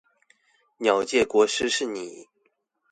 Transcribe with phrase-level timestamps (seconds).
[0.79, 2.27] 鳥界國師是你